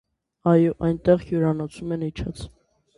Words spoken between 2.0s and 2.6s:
իջած: